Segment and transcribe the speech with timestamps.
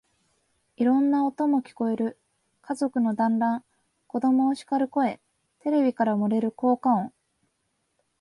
[0.77, 2.19] いろんな音も聞こえる。
[2.63, 3.61] 家族の団欒、
[4.07, 5.21] 子供をしかる声、
[5.59, 7.13] テレビから漏れる効果音、